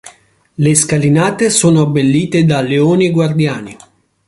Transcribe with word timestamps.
Le 0.57 0.73
scalinate 0.73 1.51
sono 1.51 1.81
abbellite 1.81 2.43
da 2.43 2.61
leoni 2.61 3.11
guardiani. 3.11 3.77